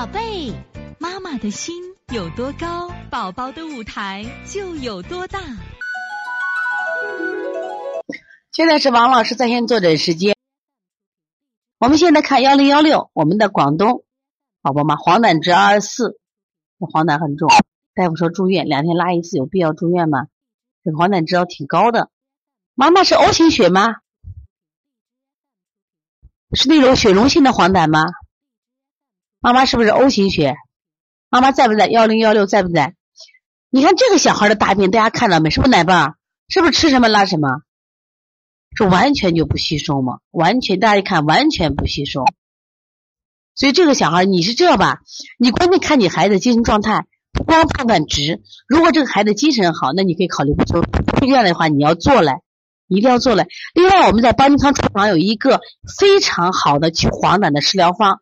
[0.00, 0.54] 宝贝，
[0.98, 1.74] 妈妈的心
[2.10, 5.38] 有多高，宝宝的舞台就有多大。
[8.50, 10.34] 现在是王老师在线坐诊时间。
[11.76, 14.02] 我们现在看幺零幺六，我们的广东
[14.62, 16.18] 宝宝嘛，黄疸值二十四，
[16.78, 17.50] 黄疸很重，
[17.92, 20.28] 大夫说住院，两天拉一次，有必要住院吗？
[20.82, 22.08] 这个黄疸值要挺高的。
[22.72, 23.96] 妈妈是 O 型血吗？
[26.54, 28.00] 是那种血溶性的黄疸吗？
[29.40, 30.56] 妈妈是不是 O 型血？
[31.30, 31.86] 妈妈在不在？
[31.86, 32.94] 幺零幺六在不在？
[33.70, 35.48] 你看这个小孩的大便，大家看到没？
[35.48, 36.16] 是不是奶棒？
[36.48, 37.48] 是不是吃什么拉什么？
[38.76, 40.18] 是完全就不吸收吗？
[40.30, 42.24] 完全，大家一看完全不吸收。
[43.54, 45.00] 所以这个小孩，你是这样吧？
[45.38, 48.42] 你关键看你孩子精神状态，不光判断值。
[48.68, 50.82] 如果这个孩子精神好，那你可以考虑不做。
[50.82, 52.42] 不愿的话，你要做来，
[52.88, 53.46] 一定要做来。
[53.72, 55.60] 另外，我们在邦尼康厨房有一个
[55.98, 58.20] 非常好的去黄疸的食疗方，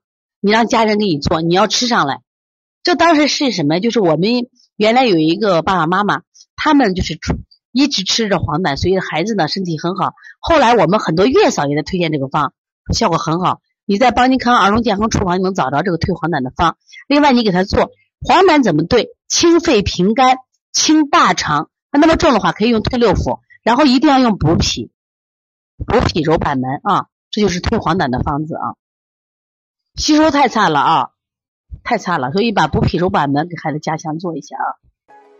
[0.48, 2.22] 你让家人给你做，你要吃上来。
[2.82, 3.80] 这当时是什么？
[3.80, 6.22] 就是我们原来有一个爸爸妈妈，
[6.56, 7.18] 他们就是
[7.70, 10.14] 一直吃着黄疸，所以孩子呢身体很好。
[10.40, 12.54] 后来我们很多月嫂也在推荐这个方，
[12.94, 13.60] 效果很好。
[13.84, 16.78] 你在邦尼康儿童健康厨房能找着这个退黄疸的方。
[17.06, 17.90] 另外，你给他做
[18.22, 19.10] 黄疸怎么对？
[19.28, 20.38] 清肺平肝、
[20.72, 21.68] 清大肠。
[21.92, 24.90] 那么重的话，可以用退六腑，然后一定要用补脾，
[25.86, 28.76] 补脾揉板门啊，这就是退黄疸的方子啊。
[29.98, 31.10] 吸收太差了啊，
[31.82, 34.78] 太差了，所以把补脾揉板门给孩子加强做一下啊。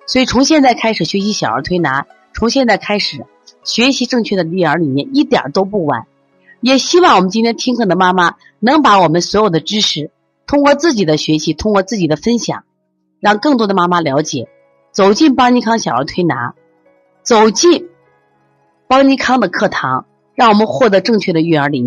[0.07, 3.25] 所以从现在开始学习小儿推拿，从现在开始
[3.63, 6.07] 学习正确的育儿理念，一点都不晚。
[6.61, 10.11] 也希望我们今天听课的妈妈能把我们所有的知识，
[10.45, 12.65] 通过自己的学习，通过自己的分享，
[13.21, 14.49] 让更多的妈妈了解，
[14.91, 16.55] 走进邦尼康小儿推拿，
[17.23, 17.89] 走进
[18.89, 21.87] 邦尼康的课堂，让我们获得正确的育儿理念。